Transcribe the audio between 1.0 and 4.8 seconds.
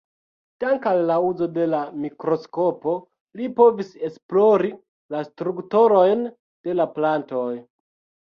la uzo de la mikroskopo li povis esplori